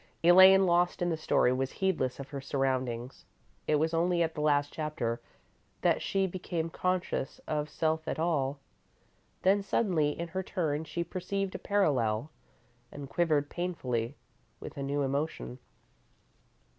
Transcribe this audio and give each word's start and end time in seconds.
Elaine, 0.23 0.65
lost 0.65 1.03
in 1.03 1.09
the 1.11 1.15
story, 1.15 1.53
was 1.53 1.73
heedless 1.73 2.19
of 2.19 2.29
her 2.29 2.41
surroundings. 2.41 3.23
It 3.67 3.75
was 3.75 3.93
only 3.93 4.23
at 4.23 4.33
the 4.33 4.41
last 4.41 4.73
chapter 4.73 5.21
that 5.81 6.01
she 6.01 6.25
became 6.25 6.71
conscious 6.71 7.39
of 7.47 7.69
self 7.69 8.07
at 8.07 8.17
all. 8.17 8.57
Then, 9.43 9.61
suddenly, 9.61 10.09
in 10.17 10.29
her 10.29 10.41
turn, 10.41 10.85
she 10.85 11.03
perceived 11.03 11.53
a 11.53 11.59
parallel, 11.59 12.31
and 12.91 13.07
quivered 13.11 13.47
painfully 13.47 14.17
with 14.59 14.75
a 14.75 14.81
new 14.81 15.03
emotion. 15.03 15.59